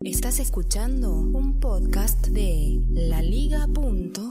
[0.00, 4.24] Estás escuchando un podcast de laliga.fm.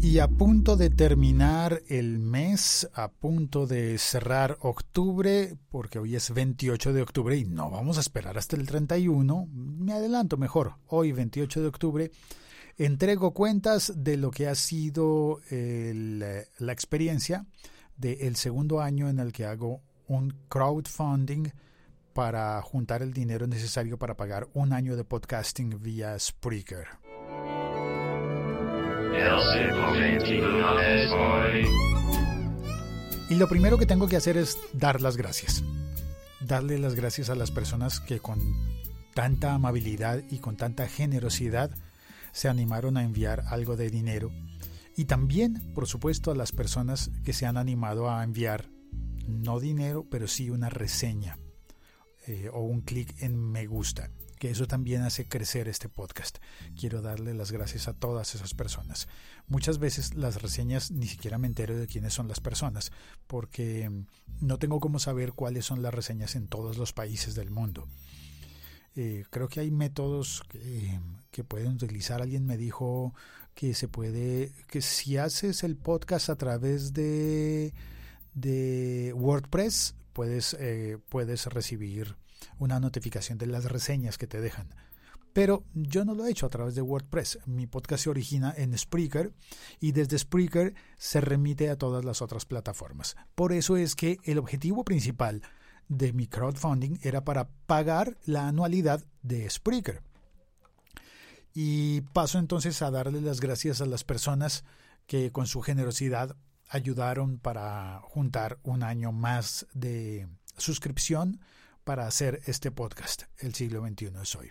[0.00, 6.32] Y a punto de terminar el mes, a punto de cerrar octubre, porque hoy es
[6.32, 11.12] 28 de octubre y no vamos a esperar hasta el 31, me adelanto mejor, hoy
[11.12, 12.10] 28 de octubre,
[12.76, 17.46] entrego cuentas de lo que ha sido la experiencia
[17.96, 21.48] del segundo año en el que hago un crowdfunding
[22.14, 26.86] para juntar el dinero necesario para pagar un año de podcasting vía Spreaker.
[33.28, 35.64] Y lo primero que tengo que hacer es dar las gracias.
[36.40, 38.38] Darle las gracias a las personas que con
[39.12, 41.70] tanta amabilidad y con tanta generosidad
[42.32, 44.30] se animaron a enviar algo de dinero.
[44.96, 48.70] Y también, por supuesto, a las personas que se han animado a enviar
[49.26, 51.38] no dinero, pero sí una reseña
[52.26, 56.38] eh, o un clic en me gusta, que eso también hace crecer este podcast.
[56.78, 59.08] Quiero darle las gracias a todas esas personas.
[59.46, 62.92] Muchas veces las reseñas ni siquiera me entero de quiénes son las personas,
[63.26, 63.90] porque
[64.40, 67.88] no tengo cómo saber cuáles son las reseñas en todos los países del mundo.
[68.96, 70.98] Eh, creo que hay métodos que,
[71.30, 72.22] que, pueden utilizar.
[72.22, 73.12] Alguien me dijo
[73.54, 77.74] que se puede, que si haces el podcast a través de,
[78.34, 82.16] de WordPress, puedes, eh, puedes recibir
[82.58, 84.74] una notificación de las reseñas que te dejan.
[85.34, 87.40] Pero yo no lo he hecho a través de WordPress.
[87.44, 89.32] Mi podcast se origina en Spreaker
[89.80, 93.16] y desde Spreaker se remite a todas las otras plataformas.
[93.34, 95.42] Por eso es que el objetivo principal
[95.88, 100.02] de mi crowdfunding era para pagar la anualidad de Spreaker.
[101.52, 104.64] Y paso entonces a darle las gracias a las personas
[105.08, 106.36] que con su generosidad
[106.74, 110.26] ayudaron para juntar un año más de
[110.56, 111.40] suscripción
[111.84, 114.50] para hacer este podcast, El siglo XXI es hoy.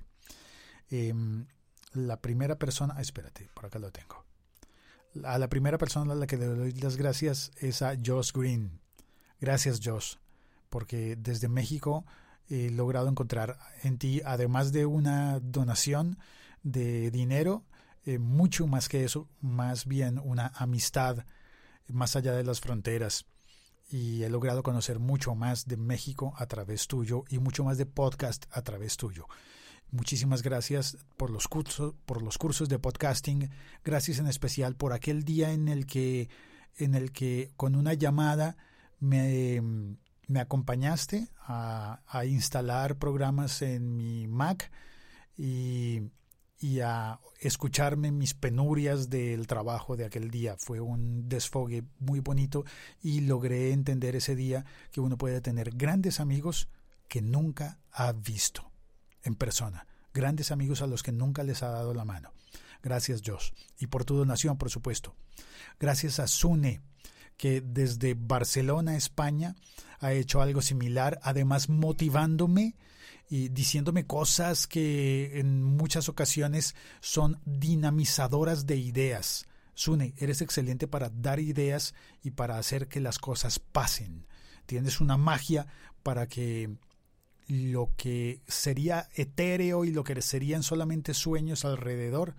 [0.90, 1.48] Em,
[1.92, 4.24] la primera persona, espérate, por acá lo tengo.
[5.26, 8.80] A la primera persona a la que le doy las gracias es a Josh Green.
[9.42, 10.16] Gracias Josh,
[10.70, 12.06] porque desde México
[12.48, 16.18] he logrado encontrar en ti, además de una donación
[16.64, 17.66] de dinero,
[18.06, 21.26] eh, mucho más que eso, más bien una amistad
[21.88, 23.26] más allá de las fronteras.
[23.90, 27.86] Y he logrado conocer mucho más de México a través tuyo y mucho más de
[27.86, 29.28] podcast a través tuyo.
[29.92, 33.52] Muchísimas gracias por los cursos, por los cursos de podcasting.
[33.84, 36.30] Gracias en especial por aquel día en el que,
[36.78, 38.58] en el que con una llamada
[39.00, 39.62] me,
[40.28, 44.72] me acompañaste a, a instalar programas en mi Mac
[45.38, 46.02] y
[46.64, 50.56] y a escucharme mis penurias del trabajo de aquel día.
[50.58, 52.64] Fue un desfogue muy bonito
[53.02, 54.64] y logré entender ese día
[54.94, 56.70] que uno puede tener grandes amigos
[57.10, 58.72] que nunca ha visto
[59.24, 62.32] en persona, grandes amigos a los que nunca les ha dado la mano.
[62.82, 65.18] Gracias Josh y por tu donación, por supuesto.
[65.82, 66.80] Gracias a Sune,
[67.36, 69.58] que desde Barcelona, España,
[70.00, 72.78] ha hecho algo similar, además motivándome
[73.34, 79.48] y diciéndome cosas que en muchas ocasiones son dinamizadoras de ideas.
[79.74, 84.28] Sune, eres excelente para dar ideas y para hacer que las cosas pasen.
[84.68, 85.66] Tienes una magia
[86.04, 86.78] para que
[87.48, 92.36] lo que sería etéreo y lo que serían solamente sueños alrededor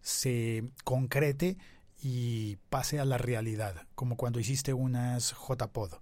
[0.00, 1.56] se concrete
[2.02, 6.00] y pase a la realidad, como cuando hiciste unas JPod.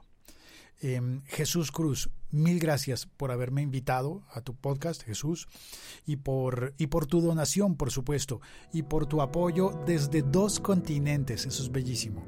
[0.80, 5.46] Em, Jesús Cruz, mil gracias por haberme invitado a tu podcast, Jesús,
[6.06, 8.40] y por, y por tu donación, por supuesto,
[8.72, 12.24] y por tu apoyo desde dos continentes, eso es bellísimo.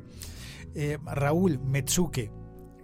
[0.74, 2.30] Eh, Raúl Metsuke,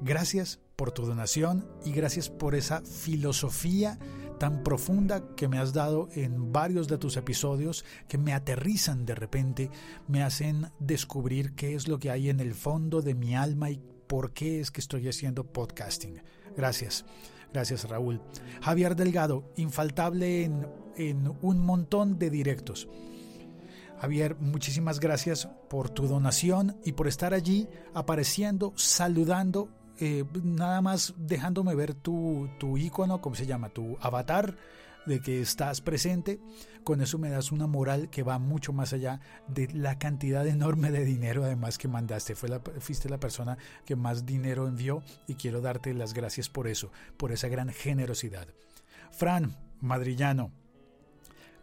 [0.00, 3.98] gracias por tu donación y gracias por esa filosofía
[4.38, 9.14] tan profunda que me has dado en varios de tus episodios que me aterrizan de
[9.14, 9.70] repente,
[10.06, 13.82] me hacen descubrir qué es lo que hay en el fondo de mi alma y
[14.08, 16.22] por qué es que estoy haciendo podcasting.
[16.56, 17.04] Gracias.
[17.52, 18.20] Gracias Raúl.
[18.60, 20.66] Javier Delgado, infaltable en,
[20.96, 22.88] en un montón de directos.
[24.00, 31.14] Javier, muchísimas gracias por tu donación y por estar allí apareciendo, saludando, eh, nada más
[31.16, 33.70] dejándome ver tu, tu icono, ¿cómo se llama?
[33.70, 34.56] Tu avatar
[35.08, 36.38] de que estás presente,
[36.84, 40.90] con eso me das una moral que va mucho más allá de la cantidad enorme
[40.90, 42.36] de dinero además que mandaste.
[42.36, 46.68] Fue la, fuiste la persona que más dinero envió y quiero darte las gracias por
[46.68, 48.46] eso, por esa gran generosidad.
[49.10, 50.52] Fran, madrillano,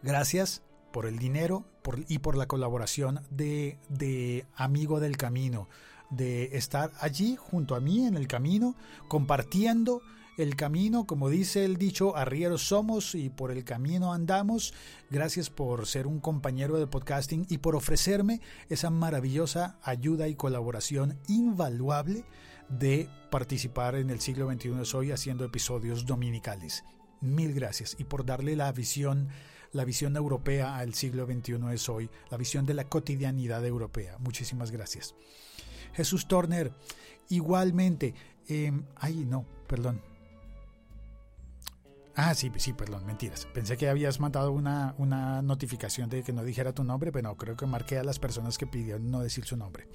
[0.03, 1.65] gracias por el dinero
[2.07, 5.69] y por la colaboración de, de Amigo del Camino,
[6.09, 8.75] de estar allí junto a mí en el camino,
[9.07, 10.01] compartiendo
[10.38, 14.74] el camino, como dice el dicho, arrieros somos y por el camino andamos.
[15.10, 21.18] Gracias por ser un compañero de podcasting y por ofrecerme esa maravillosa ayuda y colaboración
[21.28, 22.26] invaluable
[22.70, 26.84] de participar en el siglo XXI hoy haciendo episodios dominicales.
[27.22, 29.30] Mil gracias y por darle la visión
[29.72, 34.18] la visión europea al siglo XXI es hoy, la visión de la cotidianidad europea.
[34.20, 35.16] Muchísimas gracias.
[35.94, 36.72] Jesús Turner,
[37.28, 38.14] igualmente,
[38.48, 40.02] eh, ay no, perdón,
[42.15, 43.45] Ah, sí, sí, perdón, mentiras.
[43.53, 47.35] Pensé que habías mandado una, una notificación de que no dijera tu nombre, pero no,
[47.35, 49.88] creo que marqué a las personas que pidieron no decir su nombre.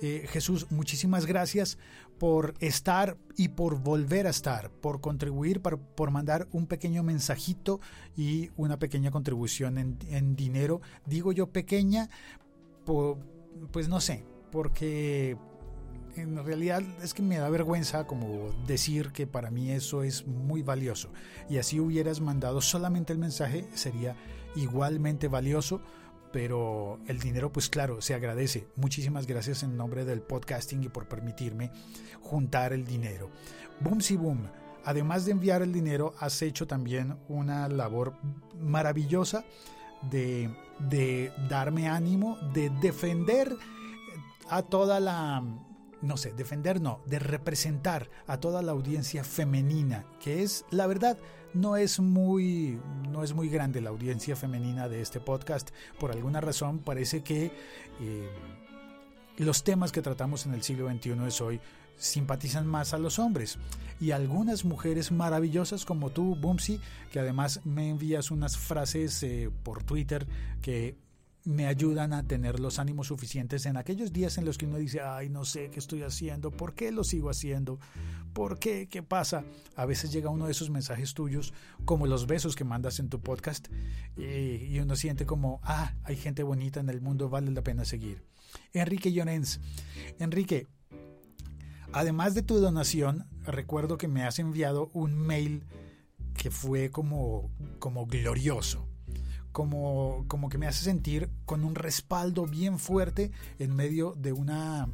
[0.00, 1.78] Eh, Jesús, muchísimas gracias
[2.18, 7.80] por estar y por volver a estar, por contribuir, por, por mandar un pequeño mensajito
[8.16, 10.80] y una pequeña contribución en, en dinero.
[11.06, 12.08] Digo yo pequeña,
[12.84, 15.36] pues no sé, porque
[16.16, 20.62] en realidad es que me da vergüenza como decir que para mí eso es muy
[20.62, 21.10] valioso.
[21.48, 24.16] Y así hubieras mandado solamente el mensaje, sería
[24.54, 25.80] igualmente valioso.
[26.32, 28.66] Pero el dinero, pues claro, se agradece.
[28.76, 31.70] Muchísimas gracias en nombre del podcasting y por permitirme
[32.22, 33.30] juntar el dinero.
[33.80, 34.48] Boom si boom.
[34.84, 38.14] Además de enviar el dinero, has hecho también una labor
[38.58, 39.44] maravillosa
[40.10, 43.54] de, de darme ánimo, de defender
[44.48, 45.42] a toda la
[46.02, 51.16] no sé, defender no, de representar a toda la audiencia femenina, que es, la verdad,
[51.54, 55.70] no es muy, no es muy grande la audiencia femenina de este podcast.
[55.98, 57.52] Por alguna razón parece que
[58.00, 58.30] eh,
[59.36, 61.60] los temas que tratamos en el siglo XXI de hoy
[61.96, 63.58] simpatizan más a los hombres.
[64.00, 66.80] Y algunas mujeres maravillosas como tú, Bumsy,
[67.12, 70.26] que además me envías unas frases eh, por Twitter
[70.60, 70.96] que
[71.44, 75.00] me ayudan a tener los ánimos suficientes en aquellos días en los que uno dice,
[75.00, 77.80] ay, no sé qué estoy haciendo, por qué lo sigo haciendo,
[78.32, 79.44] por qué, qué pasa.
[79.74, 81.52] A veces llega uno de esos mensajes tuyos,
[81.84, 83.68] como los besos que mandas en tu podcast,
[84.16, 88.22] y, uno siente como, ah, hay gente bonita en el mundo, vale la pena seguir.
[88.72, 89.60] Enrique Llorens,
[90.18, 90.68] Enrique,
[91.92, 95.64] además de tu donación, recuerdo que me has enviado un mail
[96.34, 98.91] que fue como, como glorioso
[99.52, 104.88] como, como que me hace sentir con un respaldo bien fuerte en medio de una,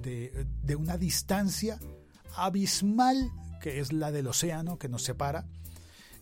[0.00, 1.78] de, de una distancia
[2.36, 3.30] abismal
[3.60, 5.46] que es la del océano que nos separa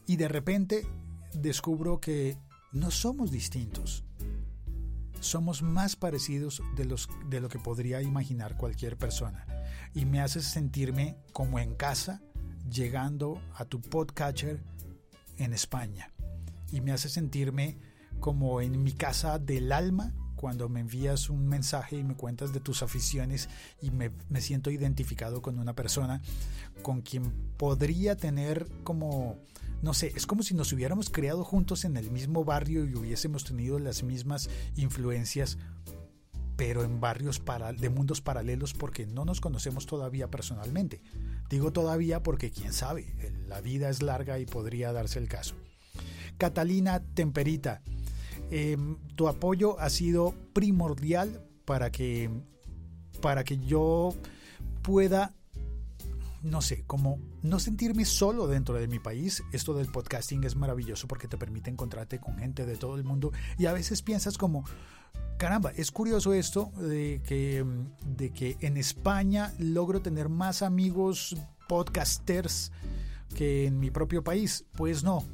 [0.06, 0.86] y de repente
[1.34, 2.38] descubro que
[2.72, 4.04] no somos distintos.
[5.20, 9.46] Somos más parecidos de, los, de lo que podría imaginar cualquier persona.
[9.94, 12.20] Y me hace sentirme como en casa
[12.68, 14.62] llegando a tu podcatcher
[15.38, 16.13] en España
[16.72, 17.78] y me hace sentirme
[18.20, 20.14] como en mi casa del alma
[20.44, 23.48] cuando me envías un mensaje y me cuentas de tus aficiones
[23.80, 24.10] y me,
[24.42, 26.20] siento identificado con una persona
[26.82, 29.38] con quien podría tener como,
[29.80, 33.44] no sé, es como si nos hubiéramos creado juntos en el mismo barrio y hubiésemos
[33.44, 35.56] tenido las mismas influencias,
[36.56, 41.00] pero en barrios para, de mundos paralelos porque no nos conocemos todavía personalmente.
[41.48, 43.14] Digo todavía porque quién sabe,
[43.48, 45.54] la vida es larga y podría darse el caso.
[46.38, 47.82] Catalina Temperita,
[48.50, 52.30] em, tu apoyo ha sido primordial para que,
[53.20, 54.14] para que yo
[54.82, 55.34] pueda
[56.44, 59.42] no sé, como no sentirme solo dentro de mi país.
[59.52, 63.32] Esto del podcasting es maravilloso porque te permite encontrarte con gente de todo el mundo
[63.58, 64.64] y a veces piensas como,
[65.38, 67.64] caramba, es curioso esto de que,
[68.06, 71.34] de que en España logro tener más amigos
[71.66, 72.70] podcasters
[73.34, 74.66] que en mi propio país.
[74.76, 75.24] Pues no,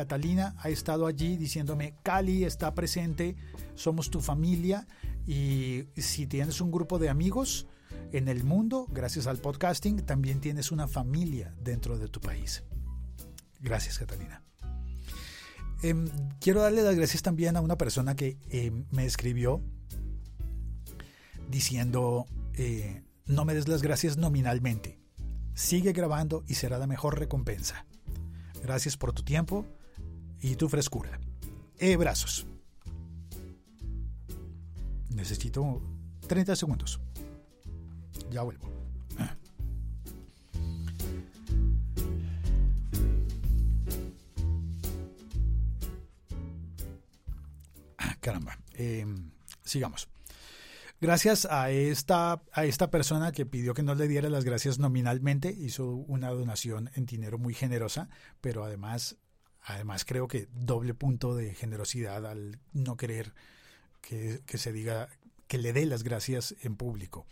[0.00, 3.36] Catalina ha estado allí diciéndome, Cali está presente,
[3.74, 4.86] somos tu familia
[5.26, 7.66] y si tienes un grupo de amigos
[8.10, 12.62] en el mundo, gracias al podcasting, también tienes una familia dentro de tu país.
[13.60, 14.42] Gracias, Catalina.
[15.82, 16.08] Em,
[16.40, 19.60] quiero darle las gracias también a una persona que em, me escribió
[21.50, 24.98] diciendo, eh, no me des las gracias nominalmente.
[25.52, 27.84] Sigue grabando y será la mejor recompensa.
[28.62, 29.66] Gracias por tu tiempo
[30.40, 31.18] y tu frescura.
[31.78, 32.46] E brazos.
[35.10, 35.82] Necesito
[36.28, 37.00] 30 segundos.
[38.30, 38.70] Ya vuelvo.
[47.98, 48.58] Ah, caramba.
[48.74, 49.30] Em,
[49.64, 50.08] sigamos.
[51.00, 55.50] Gracias a esta, a esta persona que pidió que no le diera las gracias nominalmente,
[55.50, 58.10] hizo una donación en dinero muy generosa,
[58.42, 59.16] pero además
[59.62, 63.34] Además, creo que doble punto de generosidad al no querer
[64.00, 65.08] que, se diga
[65.46, 67.26] que le dé las gracias en público.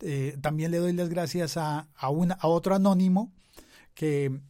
[0.00, 3.32] Eh, también le doy las gracias a, a, a otro anónimo
[3.94, 4.40] que,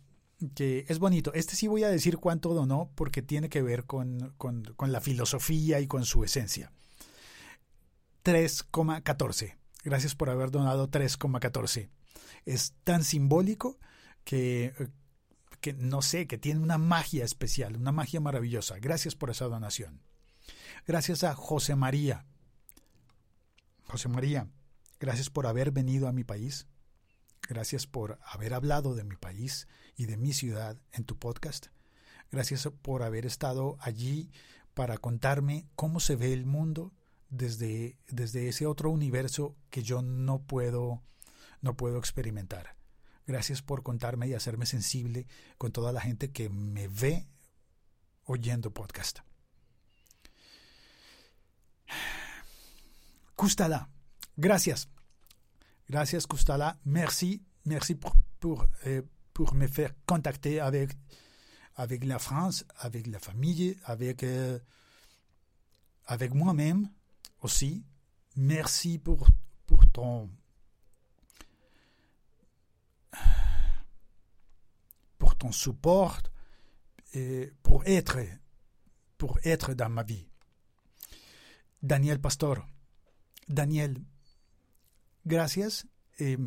[0.54, 1.32] que, es bonito.
[1.34, 5.00] Este sí voy a decir cuánto donó porque tiene que ver con, con, con la
[5.00, 6.72] filosofía y con su esencia.
[8.24, 9.56] 3,14.
[9.84, 11.88] Gracias por haber donado 3,14.
[12.44, 13.78] Es tan simbólico
[14.24, 14.74] que,
[15.60, 18.78] que no sé, que tiene una magia especial, una magia maravillosa.
[18.78, 20.02] Gracias por esa donación.
[20.86, 22.26] Gracias a José María.
[23.84, 24.48] José María,
[25.00, 26.66] gracias por haber venido a mi país.
[27.48, 31.68] Gracias por haber hablado de mi país y de mi ciudad en tu podcast.
[32.30, 34.30] Gracias por haber estado allí
[34.74, 36.92] para contarme cómo se ve el mundo
[37.30, 41.02] desde, desde ese otro universo que yo no puedo,
[41.62, 42.77] no puedo experimentar.
[43.28, 45.26] Gracias por contarme y hacerme sensible
[45.58, 47.28] con toda la gente que me ve
[48.24, 49.18] oyendo podcast.
[53.36, 53.90] Custala,
[54.34, 54.88] gracias.
[55.88, 58.66] Gracias Custala, merci, merci pour, pour,
[59.34, 60.96] pour me faire contacter avec,
[61.74, 64.58] avec la France, avec la famille, avec, euh,
[66.06, 66.90] avec moi-même
[67.42, 67.84] aussi.
[68.36, 69.28] Merci pour,
[69.66, 70.30] pour ton
[75.38, 76.22] ton support
[77.14, 78.18] et pour être
[79.16, 80.28] pour être dans ma vie.
[81.80, 82.66] Daniel Pastor.
[83.46, 84.04] Daniel,
[85.24, 85.86] gracias.
[86.18, 86.38] Eh,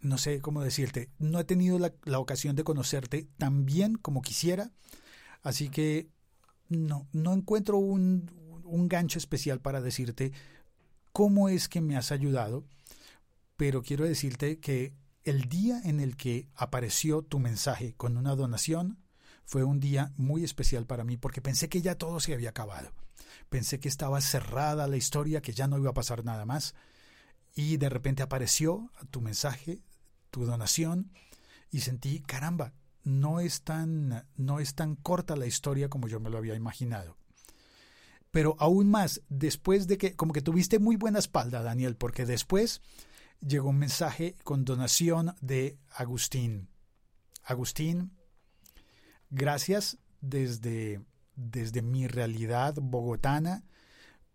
[0.00, 4.20] no sé cómo decirte, no he tenido la, la, ocasión de conocerte tan bien como
[4.20, 4.70] quisiera,
[5.42, 6.08] así que
[6.68, 8.30] no, no encuentro un,
[8.64, 10.32] un gancho especial para decirte
[11.12, 12.64] cómo es que me has ayudado,
[13.56, 14.92] pero quiero decirte que
[15.24, 18.98] el día en el que apareció tu mensaje con una donación
[19.46, 22.92] fue un día muy especial para mí porque pensé que ya todo se había acabado.
[23.48, 26.74] Pensé que estaba cerrada la historia, que ya no iba a pasar nada más.
[27.54, 29.82] Y de repente apareció tu mensaje,
[30.30, 31.12] tu donación,
[31.70, 32.72] y sentí, caramba,
[33.04, 37.16] no es tan, no es tan corta la historia como yo me lo había imaginado.
[38.30, 42.80] Pero aún más, después de que, como que tuviste muy buena espalda, Daniel, porque después
[43.46, 46.68] llegó un mensaje con donación de Agustín.
[47.42, 48.12] Agustín,
[49.30, 51.02] gracias desde,
[51.36, 53.64] desde mi realidad bogotana,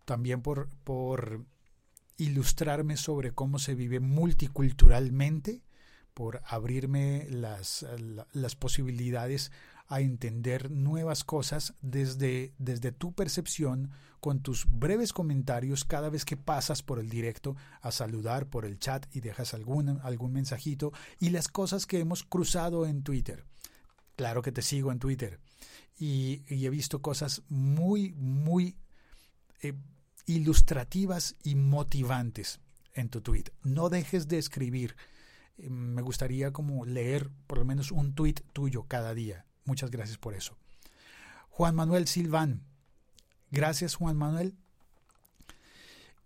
[0.04, 1.44] también por, por
[2.16, 5.62] ilustrarme sobre cómo se vive multiculturalmente,
[6.14, 7.86] por abrirme las,
[8.32, 9.52] las posibilidades
[9.90, 16.36] a entender nuevas cosas desde, desde tu percepción, con tus breves comentarios cada vez que
[16.36, 21.30] pasas por el directo a saludar por el chat y dejas algún, algún mensajito y
[21.30, 23.44] las cosas que hemos cruzado en Twitter.
[24.16, 25.40] Claro que te sigo en Twitter
[25.98, 28.76] y, he visto cosas muy, muy
[29.62, 29.74] eh,
[30.26, 32.60] ilustrativas y motivantes
[32.94, 33.44] en tu tweet.
[33.64, 34.94] No dejes de escribir.
[35.58, 39.46] Eh, me gustaría como leer por lo menos un tweet tuyo cada día.
[39.70, 40.56] Muchas gracias por eso.
[41.48, 42.64] Juan Manuel Silván.
[43.52, 44.56] Gracias, Juan Manuel.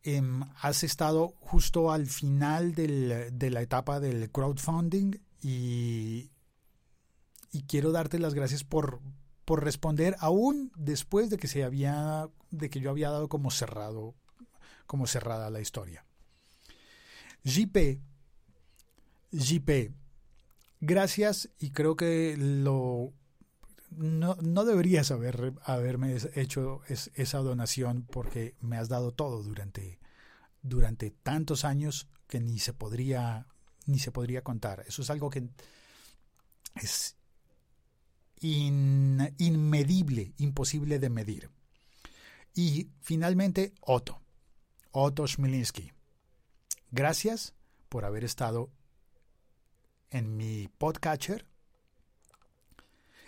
[0.02, 0.22] Eh,
[0.62, 6.30] has estado justo al final del, de la etapa del crowdfunding y,
[7.52, 9.02] y quiero darte las gracias por,
[9.44, 14.14] por responder aún después de que se había de que yo había dado como cerrado
[14.86, 16.06] como cerrada la historia.
[17.44, 18.00] JP
[19.32, 19.92] JP
[20.80, 23.12] gracias y creo que lo
[23.96, 29.98] no, no deberías haber, haberme hecho es, esa donación porque me has dado todo durante,
[30.62, 33.46] durante tantos años que ni se podría
[33.86, 34.84] ni se podría contar.
[34.86, 35.48] Eso es algo que
[36.76, 37.16] es
[38.40, 41.50] in, inmedible, imposible de medir.
[42.54, 44.20] Y finalmente, Otto,
[44.90, 45.92] Otto Schmilinski.
[46.90, 47.54] Gracias
[47.88, 48.70] por haber estado
[50.10, 51.46] en mi podcatcher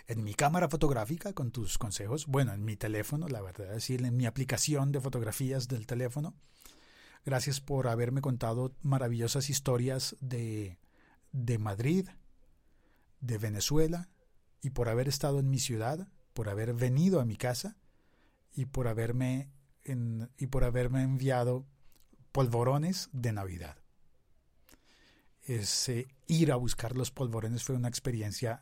[0.07, 4.05] en mi cámara fotográfica con tus consejos, bueno, en mi teléfono, la verdad es decir,
[4.05, 6.33] en mi aplicación de fotografías del teléfono.
[7.25, 10.79] Gracias por haberme contado maravillosas historias de,
[11.33, 12.07] de Madrid,
[13.19, 14.09] de Venezuela,
[14.61, 17.75] y por haber estado en mi ciudad, por haber venido a mi casa
[18.53, 19.51] y por haberme,
[20.37, 21.65] y por haberme enviado
[22.31, 23.77] polvorones de Navidad.
[25.43, 28.61] Ese ir a buscar los polvorones fue una experiencia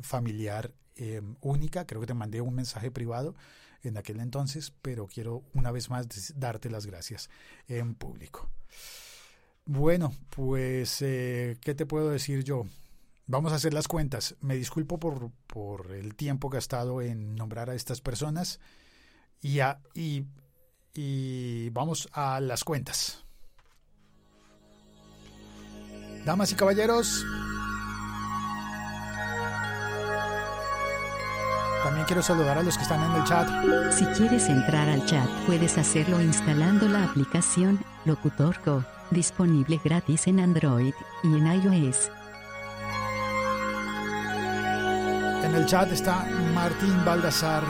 [0.00, 1.86] familiar eh, única.
[1.86, 3.34] Creo que te mandé un mensaje privado
[3.82, 6.06] en aquel entonces, pero quiero una vez más
[6.38, 7.30] darte las gracias
[7.68, 8.48] en público.
[9.64, 12.66] Bueno, pues, eh, ¿qué te puedo decir yo?
[13.26, 14.36] Vamos a hacer las cuentas.
[14.40, 18.60] Me disculpo por, por el tiempo gastado en nombrar a estas personas
[19.40, 23.24] y, a, y vamos a las cuentas.
[26.24, 27.26] Damas y caballeros,
[31.92, 33.46] también quiero saludar a los que están en el chat.
[33.92, 38.56] Si quieres entrar al chat, puedes hacerlo instalando la aplicación Locutor
[39.10, 42.10] disponible gratis en Android y en iOS.
[45.44, 47.66] En el chat está Martín Baldassarri.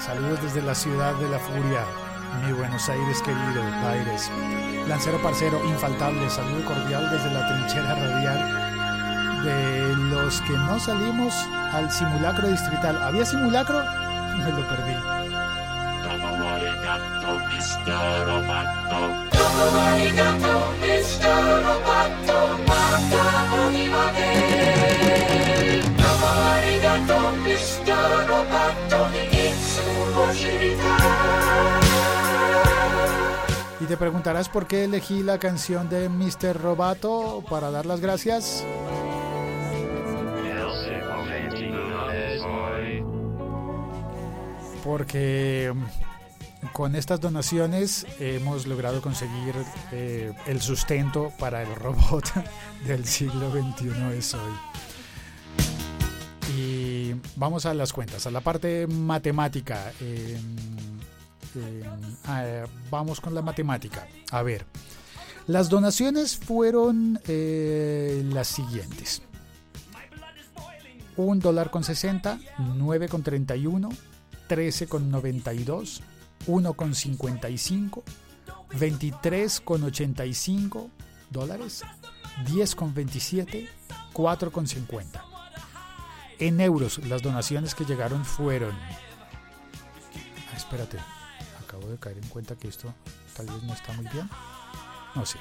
[0.00, 1.84] Saludos desde la ciudad de la furia,
[2.44, 4.32] mi Buenos Aires querido, Aires.
[4.88, 8.73] Lancero parcero, infaltable, saludo cordial desde la trinchera radial
[9.44, 11.34] de los que no salimos
[11.72, 12.96] al simulacro distrital.
[13.02, 13.82] ¿Había simulacro?
[14.38, 14.94] Me lo perdí.
[33.80, 36.60] Y te preguntarás por qué elegí la canción de Mr.
[36.60, 38.64] Robato para dar las gracias.
[44.84, 49.54] Porque mm, con estas donaciones hemos logrado conseguir
[49.92, 52.24] eh, el sustento para el robot
[52.86, 54.52] del siglo XXI es hoy.
[56.56, 59.92] Y vamos a las cuentas, a la parte matemática.
[60.00, 60.38] Eh,
[62.28, 64.06] eh, vamos con la matemática.
[64.30, 64.64] A ver,
[65.46, 69.22] las donaciones fueron eh, las siguientes.
[71.16, 72.40] Un dólar con 60,
[72.76, 73.88] 9 con 31,
[74.46, 76.02] 13 con 92,
[76.46, 78.04] 1 con 55,
[78.78, 80.90] 23 con 85
[81.30, 81.82] dólares,
[82.46, 83.68] 10 con 27,
[84.12, 85.24] 4 con 50.
[86.38, 88.72] En euros, las donaciones que llegaron fueron...
[90.52, 90.98] Ah, espérate,
[91.64, 92.92] acabo de caer en cuenta que esto
[93.36, 94.28] tal vez no está muy bien.
[95.14, 95.38] No sé.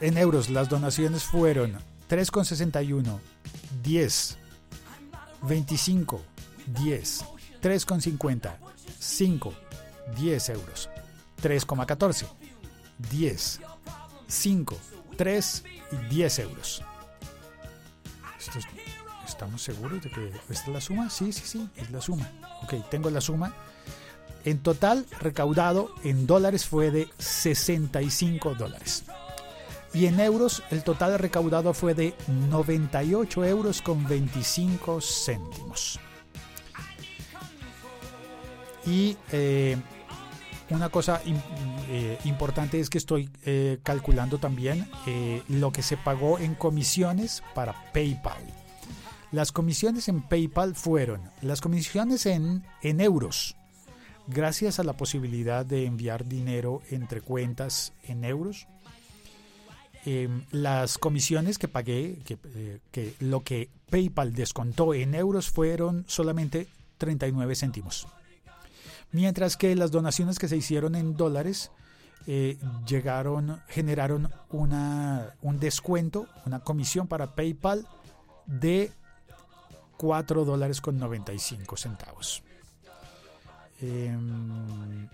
[0.00, 1.72] En euros, las donaciones fueron
[2.08, 3.18] 3,61,
[3.82, 4.38] 10,
[5.42, 6.22] 25,
[6.66, 7.24] 10,
[7.66, 8.58] 3,50,
[9.00, 9.52] 5,
[10.16, 10.88] 10 euros,
[11.42, 12.26] 3,14,
[13.10, 13.60] 10,
[14.28, 14.76] 5,
[15.16, 16.84] 3 y 10 euros.
[19.26, 21.10] ¿Estamos seguros de que esta es la suma?
[21.10, 22.30] Sí, sí, sí, es la suma.
[22.62, 23.52] Ok, tengo la suma.
[24.44, 29.02] En total, recaudado en dólares fue de 65 dólares.
[29.92, 35.98] Y en euros, el total recaudado fue de 98 euros con 25 céntimos.
[38.86, 39.76] Y eh,
[40.70, 41.20] una cosa
[41.88, 44.88] eh, importante es que estoy eh, calculando también
[45.48, 48.42] lo que se pagó en comisiones para PayPal.
[49.32, 53.56] Las comisiones en PayPal fueron las comisiones en, en euros,
[54.28, 58.68] gracias a la posibilidad de enviar dinero entre cuentas en euros.
[60.04, 62.38] Em, las comisiones que pagué, que,
[62.92, 66.68] que, lo que PayPal descontó en euros fueron solamente
[66.98, 68.06] 39 céntimos.
[69.16, 71.70] Mientras que las donaciones que se hicieron en dólares
[72.26, 77.86] eh, llegaron, generaron una, un descuento, una comisión para PayPal
[78.44, 78.92] de
[79.96, 82.42] 4 dólares con 95 centavos.
[83.80, 85.08] Em,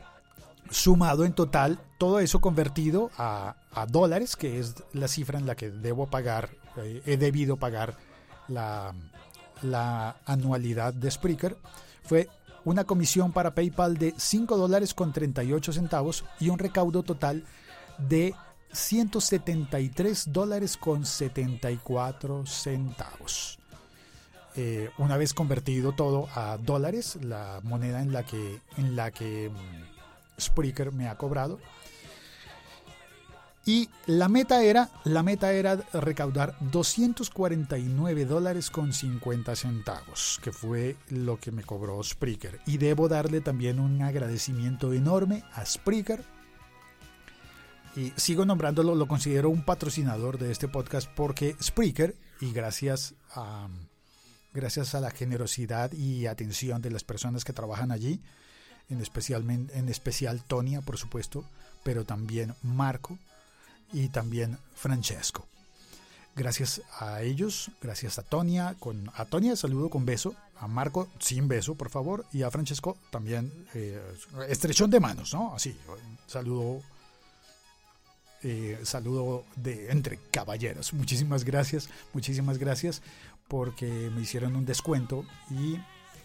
[0.69, 3.55] sumado en total, todo eso convertido a,
[3.87, 7.97] dólares, que es la cifra en la que debo pagar, eh, he debido pagar
[8.49, 8.97] la,
[9.63, 11.57] la anualidad de Spreaker,
[12.03, 12.29] fue
[12.65, 17.45] una comisión para PayPal de 5 dólares con 38 centavos y un recaudo total
[17.99, 18.35] de
[18.73, 23.59] 173 dólares con 74 centavos.
[24.55, 29.51] Eh, una vez convertido todo a dólares, la moneda en la que, en la que
[29.51, 31.59] mm, Spreaker me ha cobrado.
[33.65, 40.97] Y la meta era, la meta era recaudar 249 dólares con 50 centavos, que fue
[41.11, 42.61] lo que me cobró Spreaker.
[42.67, 46.25] Y debo darle también un agradecimiento enorme a Spreaker.
[47.95, 53.69] Y sigo nombrándolo, lo considero un patrocinador de este podcast porque Spreaker, y gracias a,
[54.53, 58.21] gracias a la generosidad y atención de las personas que trabajan allí,
[58.89, 61.45] en, especialmente, en especial Tonia, por supuesto,
[61.85, 63.19] pero también Marco
[63.93, 65.47] y también Francesco.
[66.35, 71.47] Gracias a ellos, gracias a Tonia, con a Tonia saludo con beso, a Marco sin
[71.47, 74.01] beso, por favor, y a Francesco también eh,
[74.49, 75.55] estrechón de manos, ¿no?
[75.55, 75.77] Así,
[76.27, 76.81] saludo
[78.45, 80.93] eh, saludo de entre caballeros.
[80.95, 83.03] Muchísimas gracias, muchísimas gracias
[83.47, 85.79] porque me hicieron un descuento y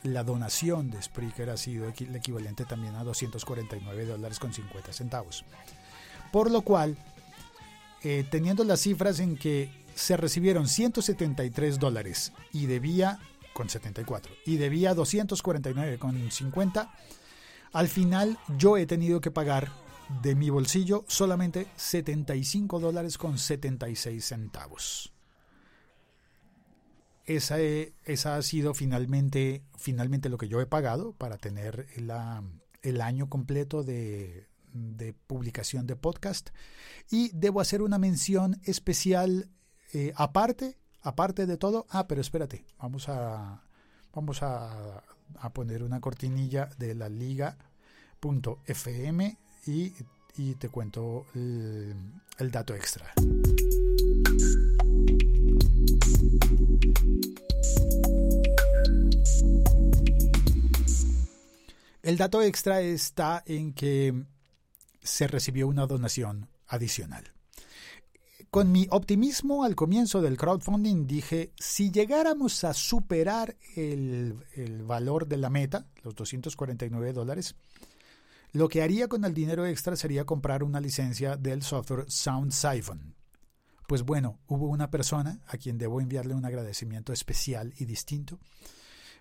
[0.03, 5.43] la donación de Spreaker ha sido el equivalente también a 249 dólares con 50 centavos.
[6.31, 6.97] Por lo cual,
[8.03, 13.19] eh, teniendo las cifras en que se recibieron 173 dólares y debía
[13.53, 16.93] con 74 y debía 249 con 50,
[17.73, 19.71] al final yo he tenido que pagar
[20.21, 25.11] de mi bolsillo solamente 75 dólares con 76 centavos.
[27.25, 31.87] Esa, esa, ha sido finalmente, finalmente lo que yo he pagado para tener
[32.83, 36.49] el año completo de, de, publicación de podcast.
[37.09, 39.49] Y debo hacer una mención especial
[39.93, 41.85] eh, aparte, aparte de todo.
[41.89, 43.63] Ah, pero espérate, vamos a,
[44.13, 45.03] vamos a,
[45.39, 47.47] a poner una cortinilla de la liga.fm
[49.65, 49.93] y,
[50.37, 51.95] y te cuento el,
[52.37, 53.13] el dato extra.
[62.07, 64.23] El dato extra está en que
[65.01, 67.33] se recibió una donación adicional.
[68.49, 74.33] Con mi optimismo al comienzo del crowdfunding dije, si llegáramos a superar el,
[74.85, 77.55] valor de la meta, los 249 dólares,
[78.53, 83.15] lo que haría con el dinero extra sería comprar una licencia del software Sound Siphon.
[83.85, 88.39] Pues bueno, hubo una persona a quien debo enviarle un agradecimiento especial y distinto,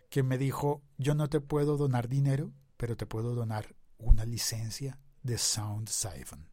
[0.08, 4.98] que me dijo, yo no te puedo donar dinero, pero te puedo donar una licencia
[5.26, 6.48] de Sound Siphon.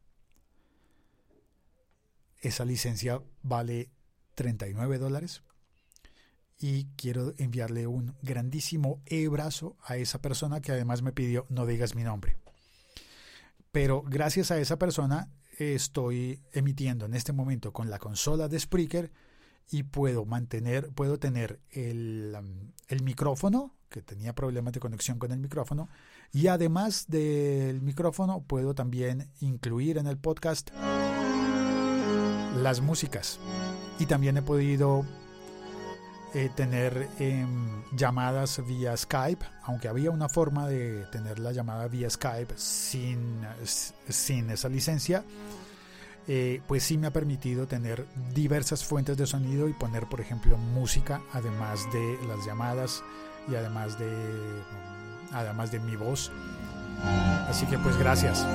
[2.40, 3.90] Esa licencia vale
[4.34, 5.42] 39 dólares
[6.58, 11.94] y quiero enviarle un grandísimo e-brazo a esa persona que además me pidió no digas
[11.94, 12.36] mi nombre.
[13.72, 19.10] Pero gracias a esa persona estoy emitiendo en este momento con la consola de Spreaker
[19.70, 25.30] y puedo mantener, puedo tener el, um, el micrófono, que tenía problemas de conexión con
[25.30, 25.88] el micrófono,
[26.32, 30.72] y además del micrófono puedo también incluir en el podcast
[32.60, 33.38] las músicas.
[34.00, 35.04] Y también he podido
[36.34, 42.10] eh, tener em, llamadas vía Skype, aunque había una forma de tener la llamada vía
[42.10, 43.46] Skype sin,
[44.08, 45.22] sin esa licencia.
[46.26, 50.56] Eh, pues sí me ha permitido tener diversas fuentes de sonido y poner, por ejemplo,
[50.56, 53.04] música, además de las llamadas
[53.48, 54.62] y además de
[55.32, 56.30] además de mi voz.
[57.48, 58.46] Así que pues gracias.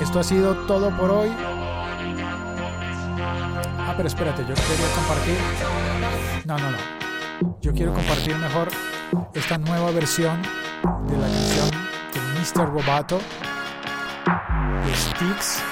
[0.00, 1.30] Esto ha sido todo por hoy.
[3.78, 5.36] Ah, pero espérate, yo quería compartir.
[6.44, 6.78] No, no, no.
[7.60, 8.68] Yo quiero compartir mejor
[9.34, 12.68] esta nueva versión de la canción de Mr.
[12.68, 13.20] Robato
[14.84, 15.62] de Sticks,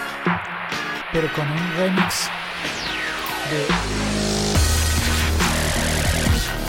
[1.13, 2.31] pero con un remix
[3.51, 4.50] de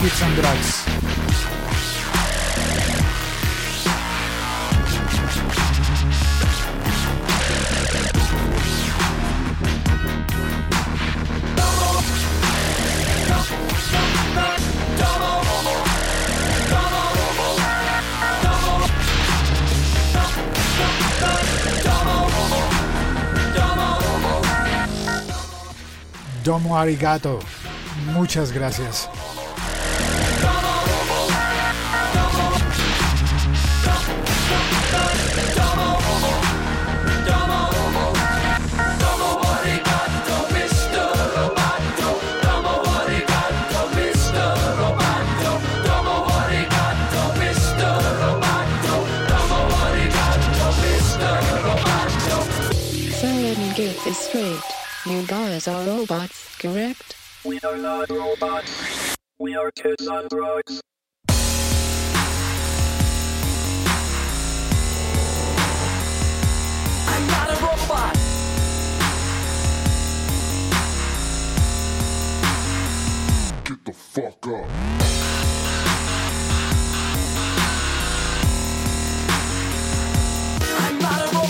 [0.02, 0.82] Kids.
[26.44, 27.40] Domo arigato.
[28.14, 29.08] Muchas gracias.
[53.82, 54.62] Get this straight.
[55.08, 57.16] You guys are robots, correct?
[57.44, 59.18] We are not robots.
[59.40, 60.82] We are kids on drugs.
[67.08, 68.14] I'm not a robot.
[73.66, 74.70] Get the fuck up.
[80.84, 81.41] I'm not a